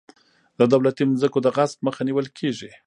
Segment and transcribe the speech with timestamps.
[0.59, 2.71] د دولتي ځمکو د غصب مخه نیول کیږي.